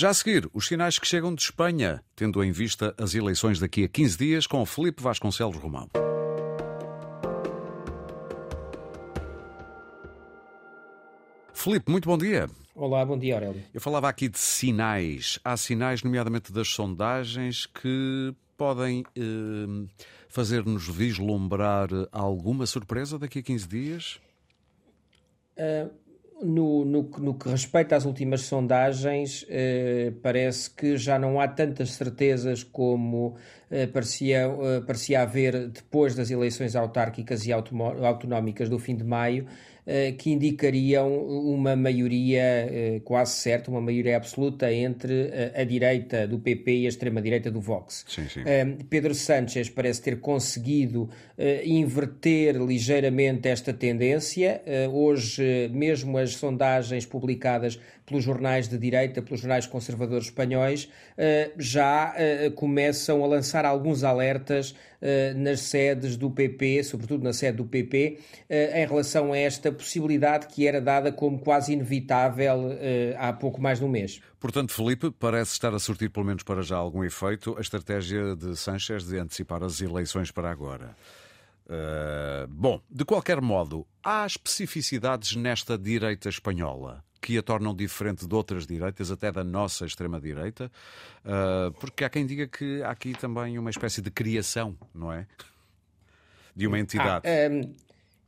Já 0.00 0.08
a 0.08 0.14
seguir, 0.14 0.48
os 0.54 0.66
sinais 0.66 0.98
que 0.98 1.06
chegam 1.06 1.34
de 1.34 1.42
Espanha, 1.42 2.02
tendo 2.16 2.42
em 2.42 2.50
vista 2.50 2.94
as 2.96 3.14
eleições 3.14 3.60
daqui 3.60 3.84
a 3.84 3.88
15 3.88 4.16
dias, 4.16 4.46
com 4.46 4.64
Felipe 4.64 5.02
Vasconcelos 5.02 5.58
Romão. 5.58 5.90
Felipe, 11.52 11.90
muito 11.90 12.08
bom 12.08 12.16
dia. 12.16 12.48
Olá, 12.74 13.04
bom 13.04 13.18
dia, 13.18 13.34
Aurélio. 13.34 13.62
Eu 13.74 13.80
falava 13.82 14.08
aqui 14.08 14.26
de 14.26 14.38
sinais. 14.38 15.38
Há 15.44 15.54
sinais, 15.58 16.02
nomeadamente 16.02 16.50
das 16.50 16.68
sondagens, 16.68 17.66
que 17.66 18.34
podem 18.56 19.04
eh, 19.14 19.86
fazer-nos 20.30 20.88
vislumbrar 20.88 21.90
alguma 22.10 22.64
surpresa 22.64 23.18
daqui 23.18 23.40
a 23.40 23.42
15 23.42 23.68
dias? 23.68 24.20
Uh, 25.58 25.90
no, 26.42 26.84
no, 26.84 27.02
no, 27.18 27.34
que 27.34 27.48
respeita 27.48 27.96
às 27.96 28.04
últimas 28.04 28.42
sondagens, 28.42 29.42
uh, 29.42 30.12
parece 30.22 30.70
que 30.70 30.96
já 30.96 31.18
não 31.18 31.40
há 31.40 31.48
tantas 31.48 31.92
certezas 31.92 32.62
como 32.62 33.36
uh, 33.70 33.88
parecia, 33.92 34.48
parecia 34.86 35.22
haver 35.22 35.68
depois 35.68 36.14
das 36.14 36.30
eleições 36.30 36.74
autárquicas 36.76 37.46
e 37.46 37.52
autonómicas 37.52 38.68
do 38.68 38.78
fim 38.78 38.96
de 38.96 39.04
maio. 39.04 39.46
Eh, 39.86 40.12
que 40.12 40.30
indicariam 40.30 41.12
uma 41.12 41.74
maioria 41.74 42.42
eh, 42.42 43.00
quase 43.02 43.32
certa, 43.32 43.70
uma 43.70 43.80
maioria 43.80 44.16
absoluta 44.16 44.72
entre 44.72 45.30
eh, 45.32 45.52
a 45.56 45.64
direita 45.64 46.28
do 46.28 46.38
PP 46.38 46.82
e 46.82 46.86
a 46.86 46.88
extrema-direita 46.88 47.50
do 47.50 47.60
Vox. 47.60 48.04
Sim, 48.06 48.28
sim. 48.28 48.40
Pedro 48.88 49.12
Sánchez 49.14 49.68
parece 49.68 50.02
ter 50.02 50.20
conseguido 50.20 51.08
inverter 51.64 52.56
ligeiramente 52.56 53.48
esta 53.48 53.72
tendência. 53.72 54.62
Hoje, 54.92 55.70
mesmo 55.72 56.18
as 56.18 56.29
sondagens 56.34 57.06
publicadas 57.06 57.78
pelos 58.06 58.24
jornais 58.24 58.68
de 58.68 58.78
direita, 58.78 59.22
pelos 59.22 59.40
jornais 59.40 59.66
conservadores 59.66 60.26
espanhóis, 60.26 60.88
já 61.56 62.14
começam 62.54 63.22
a 63.22 63.26
lançar 63.26 63.64
alguns 63.64 64.02
alertas 64.02 64.74
nas 65.36 65.60
sedes 65.60 66.16
do 66.16 66.30
PP, 66.30 66.82
sobretudo 66.84 67.24
na 67.24 67.32
sede 67.32 67.58
do 67.58 67.64
PP, 67.64 68.18
em 68.50 68.86
relação 68.86 69.32
a 69.32 69.38
esta 69.38 69.70
possibilidade 69.72 70.46
que 70.48 70.66
era 70.66 70.80
dada 70.80 71.12
como 71.12 71.38
quase 71.38 71.72
inevitável 71.72 72.76
há 73.18 73.32
pouco 73.32 73.60
mais 73.60 73.78
de 73.78 73.84
um 73.84 73.88
mês. 73.88 74.20
Portanto, 74.38 74.72
Felipe, 74.72 75.10
parece 75.10 75.52
estar 75.52 75.74
a 75.74 75.78
surtir, 75.78 76.10
pelo 76.10 76.26
menos 76.26 76.42
para 76.42 76.62
já, 76.62 76.76
algum 76.76 77.04
efeito 77.04 77.54
a 77.58 77.60
estratégia 77.60 78.34
de 78.34 78.56
Sanchez 78.56 79.06
de 79.06 79.18
antecipar 79.18 79.62
as 79.62 79.80
eleições 79.80 80.30
para 80.30 80.50
agora. 80.50 80.96
Uh, 81.70 82.48
bom, 82.48 82.82
de 82.90 83.04
qualquer 83.04 83.40
modo, 83.40 83.86
há 84.02 84.26
especificidades 84.26 85.36
nesta 85.36 85.78
direita 85.78 86.28
espanhola 86.28 87.04
que 87.20 87.38
a 87.38 87.42
tornam 87.42 87.72
diferente 87.72 88.26
de 88.26 88.34
outras 88.34 88.66
direitas, 88.66 89.10
até 89.10 89.30
da 89.30 89.44
nossa 89.44 89.86
extrema-direita, 89.86 90.72
uh, 91.24 91.70
porque 91.78 92.02
há 92.02 92.08
quem 92.08 92.26
diga 92.26 92.48
que 92.48 92.82
há 92.82 92.90
aqui 92.90 93.12
também 93.12 93.56
uma 93.56 93.70
espécie 93.70 94.00
de 94.00 94.10
criação, 94.10 94.76
não 94.92 95.12
é? 95.12 95.28
De 96.56 96.66
uma 96.66 96.78
entidade. 96.78 97.28
Ah, 97.28 97.30
um 97.30 97.60
ehm, 97.60 97.74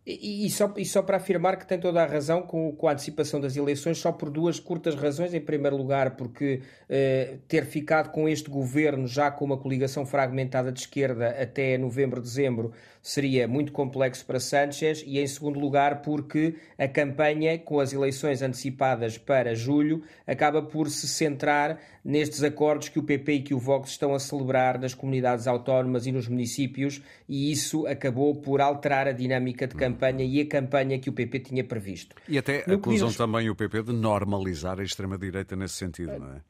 e, 0.04 0.46
e, 0.46 0.50
só, 0.50 0.72
e 0.76 0.84
só 0.84 1.00
para 1.00 1.16
afirmar 1.18 1.56
que 1.56 1.64
tem 1.64 1.78
toda 1.78 2.02
a 2.02 2.06
razão 2.06 2.42
com, 2.42 2.72
com 2.72 2.88
a 2.88 2.92
antecipação 2.92 3.40
das 3.40 3.56
eleições, 3.56 3.98
só 3.98 4.10
por 4.10 4.30
duas 4.30 4.58
curtas 4.58 4.96
razões. 4.96 5.32
Em 5.32 5.40
primeiro 5.40 5.76
lugar, 5.76 6.16
porque 6.16 6.60
eh, 6.88 7.36
ter 7.46 7.64
ficado 7.66 8.10
com 8.10 8.28
este 8.28 8.50
governo 8.50 9.06
já 9.06 9.30
com 9.30 9.44
uma 9.44 9.56
coligação 9.56 10.04
fragmentada 10.04 10.72
de 10.72 10.80
esquerda 10.80 11.28
até 11.40 11.78
novembro, 11.78 12.20
dezembro, 12.20 12.72
seria 13.00 13.46
muito 13.46 13.70
complexo 13.70 14.26
para 14.26 14.40
Sanchez. 14.40 15.04
E 15.06 15.20
em 15.20 15.26
segundo 15.26 15.60
lugar, 15.60 16.02
porque 16.02 16.56
a 16.76 16.88
campanha, 16.88 17.56
com 17.56 17.78
as 17.78 17.92
eleições 17.92 18.42
antecipadas 18.42 19.18
para 19.18 19.54
julho, 19.54 20.02
acaba 20.26 20.62
por 20.62 20.90
se 20.90 21.06
centrar 21.06 21.78
nestes 22.04 22.42
acordos 22.42 22.88
que 22.88 22.98
o 22.98 23.04
PP 23.04 23.32
e 23.32 23.42
que 23.42 23.54
o 23.54 23.58
Vox 23.60 23.90
estão 23.90 24.12
a 24.12 24.18
celebrar 24.18 24.80
nas 24.80 24.94
comunidades 24.94 25.46
autónomas 25.46 26.08
e 26.08 26.10
nos 26.10 26.26
municípios, 26.26 27.00
e 27.28 27.52
isso 27.52 27.86
acabou 27.86 28.34
por 28.34 28.60
alterar 28.60 29.06
a 29.06 29.12
dinâmica 29.12 29.68
de 29.68 29.76
campanha 29.76 29.91
campanha 29.92 30.24
e 30.24 30.40
a 30.40 30.46
campanha 30.46 30.98
que 30.98 31.10
o 31.10 31.12
PP 31.12 31.40
tinha 31.40 31.64
previsto. 31.64 32.16
E 32.28 32.38
até 32.38 32.64
no 32.66 32.74
acusam 32.74 33.08
diz... 33.08 33.16
também 33.16 33.48
o 33.50 33.54
PP 33.54 33.82
de 33.84 33.92
normalizar 33.92 34.80
a 34.80 34.82
extrema-direita 34.82 35.54
nesse 35.56 35.74
sentido, 35.74 36.18
não 36.18 36.32
é? 36.32 36.40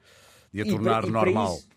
De 0.53 0.63
a 0.63 0.65
tornar 0.67 1.07
normal. 1.07 1.57
Isso, 1.57 1.69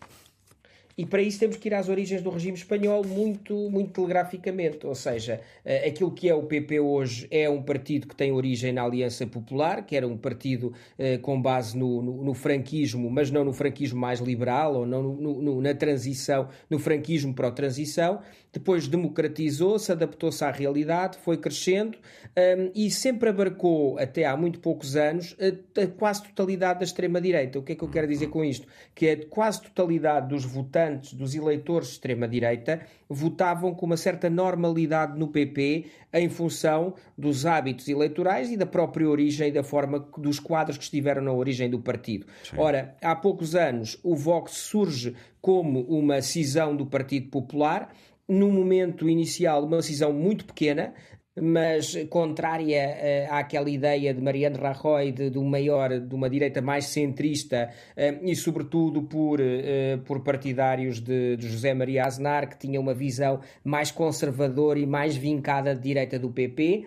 e 0.98 1.04
para 1.04 1.20
isso 1.20 1.38
temos 1.38 1.58
que 1.58 1.68
ir 1.68 1.74
às 1.74 1.90
origens 1.90 2.22
do 2.22 2.30
regime 2.30 2.56
espanhol 2.56 3.04
muito, 3.04 3.68
muito 3.68 3.92
telegraficamente. 3.92 4.86
Ou 4.86 4.94
seja, 4.94 5.42
eh, 5.62 5.88
aquilo 5.88 6.10
que 6.10 6.26
é 6.26 6.34
o 6.34 6.44
PP 6.44 6.80
hoje 6.80 7.28
é 7.30 7.50
um 7.50 7.62
partido 7.62 8.06
que 8.06 8.16
tem 8.16 8.32
origem 8.32 8.72
na 8.72 8.82
Aliança 8.82 9.26
Popular, 9.26 9.84
que 9.84 9.94
era 9.94 10.08
um 10.08 10.16
partido 10.16 10.72
eh, 10.98 11.18
com 11.18 11.40
base 11.40 11.76
no, 11.76 12.00
no, 12.00 12.24
no, 12.24 12.32
franquismo, 12.32 13.10
mas 13.10 13.30
não 13.30 13.44
no 13.44 13.52
franquismo 13.52 14.00
mais 14.00 14.20
liberal, 14.20 14.74
ou 14.74 14.86
não 14.86 15.02
no, 15.02 15.60
na 15.60 15.74
transição, 15.74 16.48
no 16.70 16.78
franquismo 16.78 17.34
para 17.34 17.48
a 17.48 17.52
transição. 17.52 18.22
Depois 18.50 18.88
democratizou-se, 18.88 19.92
adaptou-se 19.92 20.42
à 20.42 20.50
realidade, 20.50 21.18
foi 21.18 21.36
crescendo 21.36 21.98
ehm, 22.34 22.70
e 22.74 22.90
sempre 22.90 23.28
abarcou, 23.28 23.98
até 23.98 24.24
há 24.24 24.34
muito 24.34 24.60
poucos 24.60 24.96
anos, 24.96 25.36
a, 25.38 25.82
a 25.82 25.86
quase 25.86 26.22
totalidade 26.22 26.78
da 26.78 26.86
extrema-direita. 26.86 27.58
O 27.58 27.62
que 27.62 27.72
é 27.72 27.74
que 27.76 27.84
eu 27.84 27.90
quero 27.90 28.06
dizer 28.06 28.28
com 28.28 28.42
isto? 28.42 28.66
Que 28.94 29.10
a 29.10 29.26
quase 29.26 29.60
totalidade 29.60 30.28
dos 30.28 30.46
votantes 30.46 30.85
votantes, 30.86 31.12
dos 31.12 31.34
eleitores 31.34 31.88
de 31.88 31.94
extrema-direita, 31.94 32.80
votavam 33.08 33.74
com 33.74 33.86
uma 33.86 33.96
certa 33.96 34.30
normalidade 34.30 35.18
no 35.18 35.28
PP 35.28 35.86
em 36.12 36.28
função 36.28 36.94
dos 37.16 37.44
hábitos 37.44 37.88
eleitorais 37.88 38.50
e 38.50 38.56
da 38.56 38.66
própria 38.66 39.08
origem 39.08 39.48
e 39.48 39.52
da 39.52 39.62
forma 39.62 39.98
dos 40.16 40.38
quadros 40.38 40.78
que 40.78 40.84
estiveram 40.84 41.22
na 41.22 41.32
origem 41.32 41.68
do 41.68 41.80
partido. 41.80 42.26
Sim. 42.44 42.56
Ora, 42.58 42.96
há 43.02 43.14
poucos 43.14 43.54
anos 43.54 43.98
o 44.02 44.14
Vox 44.14 44.52
surge 44.52 45.14
como 45.40 45.80
uma 45.82 46.20
cisão 46.22 46.74
do 46.74 46.86
Partido 46.86 47.28
Popular, 47.28 47.92
no 48.28 48.50
momento 48.50 49.08
inicial 49.08 49.64
uma 49.64 49.82
cisão 49.82 50.12
muito 50.12 50.44
pequena, 50.44 50.92
mas 51.40 51.94
contrária 52.08 53.28
uh, 53.30 53.34
àquela 53.34 53.68
ideia 53.68 54.14
de 54.14 54.20
Mariano 54.22 54.58
Rajoy 54.58 55.12
de, 55.12 55.30
de, 55.30 55.38
um 55.38 55.44
maior, 55.44 56.00
de 56.00 56.14
uma 56.14 56.30
direita 56.30 56.62
mais 56.62 56.86
centrista 56.86 57.70
uh, 57.96 58.24
e 58.24 58.34
sobretudo 58.34 59.02
por, 59.02 59.40
uh, 59.40 59.98
por 60.04 60.20
partidários 60.20 61.00
de, 61.00 61.36
de, 61.36 61.46
José 61.48 61.74
Maria 61.74 62.04
Aznar 62.04 62.48
que 62.48 62.58
tinha 62.58 62.80
uma 62.80 62.94
visão 62.94 63.40
mais 63.62 63.90
conservadora 63.90 64.78
e 64.78 64.86
mais 64.86 65.14
vincada 65.14 65.74
de 65.74 65.82
direita 65.82 66.18
do 66.18 66.30
PP 66.30 66.86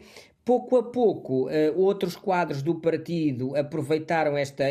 Pouco 0.50 0.78
a 0.78 0.84
pouco, 0.84 1.48
uh, 1.48 1.80
outros 1.80 2.16
quadros 2.16 2.64
do 2.64 2.74
partido 2.74 3.56
aproveitaram 3.56 4.36
esta, 4.36 4.64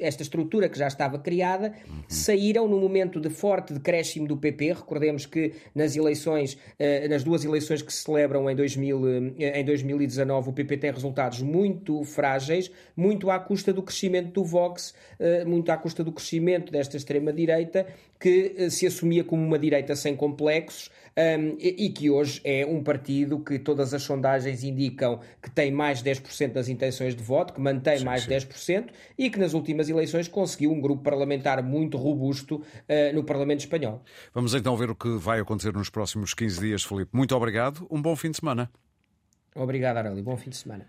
esta 0.00 0.22
estrutura 0.24 0.68
que 0.68 0.76
já 0.76 0.88
estava 0.88 1.20
criada, 1.20 1.72
uhum. 1.88 2.02
saíram 2.08 2.66
no 2.66 2.80
momento 2.80 3.20
de 3.20 3.30
forte 3.30 3.72
decréscimo 3.72 4.26
do 4.26 4.36
PP. 4.36 4.72
Recordemos 4.72 5.24
que 5.24 5.52
nas 5.72 5.94
eleições, 5.94 6.54
uh, 6.54 7.08
nas 7.08 7.22
duas 7.22 7.44
eleições 7.44 7.80
que 7.80 7.92
se 7.92 8.02
celebram 8.02 8.50
em, 8.50 8.56
2000, 8.56 8.98
uh, 8.98 9.34
eh, 9.38 9.60
em 9.60 9.64
2019, 9.64 10.50
o 10.50 10.52
PP 10.52 10.78
tem 10.78 10.90
resultados 10.90 11.40
muito 11.42 12.02
frágeis, 12.02 12.68
muito 12.96 13.30
à 13.30 13.38
custa 13.38 13.72
do 13.72 13.84
crescimento 13.84 14.32
do 14.32 14.42
Vox, 14.42 14.94
muito 15.46 15.70
à 15.70 15.76
custa 15.76 16.02
do 16.02 16.10
crescimento 16.10 16.72
desta 16.72 16.96
extrema-direita, 16.96 17.86
que 18.18 18.68
se 18.70 18.86
assumia 18.86 19.22
como 19.22 19.44
uma 19.44 19.58
direita 19.58 19.94
sem 19.94 20.16
complexos 20.16 20.90
e, 21.58 21.90
que 21.90 22.10
hoje 22.10 22.40
é 22.44 22.64
um 22.66 22.82
partido 22.82 23.38
que 23.38 23.58
todas 23.58 23.92
as 23.94 24.02
sondagens 24.02 24.64
indicam 24.64 25.03
que 25.42 25.50
tem 25.50 25.70
mais 25.70 26.02
de 26.02 26.10
10% 26.10 26.52
das 26.52 26.68
intenções 26.68 27.14
de 27.14 27.22
voto, 27.22 27.54
que 27.54 27.60
mantém 27.60 27.98
sim, 27.98 28.04
mais 28.04 28.22
sim. 28.22 28.28
de 28.28 28.34
10% 28.34 28.88
e 29.18 29.30
que 29.30 29.38
nas 29.38 29.54
últimas 29.54 29.88
eleições 29.88 30.28
conseguiu 30.28 30.72
um 30.72 30.80
grupo 30.80 31.02
parlamentar 31.02 31.62
muito 31.62 31.96
robusto 31.96 32.56
uh, 32.56 33.14
no 33.14 33.24
Parlamento 33.24 33.60
Espanhol. 33.60 34.02
Vamos 34.32 34.54
então 34.54 34.76
ver 34.76 34.90
o 34.90 34.94
que 34.94 35.16
vai 35.16 35.40
acontecer 35.40 35.72
nos 35.72 35.90
próximos 35.90 36.34
15 36.34 36.60
dias, 36.60 36.84
Felipe. 36.84 37.10
Muito 37.12 37.34
obrigado, 37.36 37.86
um 37.90 38.00
bom 38.00 38.16
fim 38.16 38.30
de 38.30 38.38
semana. 38.38 38.70
Obrigado, 39.54 39.98
Arali. 39.98 40.22
Bom 40.22 40.36
fim 40.36 40.50
de 40.50 40.56
semana. 40.56 40.86